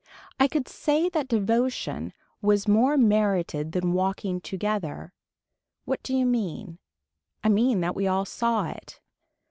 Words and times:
I 0.39 0.47
could 0.47 0.67
say 0.67 1.09
that 1.09 1.27
devotion 1.27 2.11
was 2.41 2.67
more 2.67 2.97
merited 2.97 3.71
than 3.73 3.93
walking 3.93 4.41
together. 4.41 5.13
What 5.85 6.01
do 6.01 6.15
you 6.17 6.25
mean. 6.25 6.79
I 7.43 7.49
mean 7.49 7.81
that 7.81 7.95
we 7.95 8.07
all 8.07 8.25
saw 8.25 8.67
it. 8.69 8.99